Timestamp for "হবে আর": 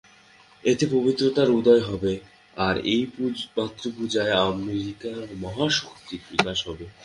1.89-2.75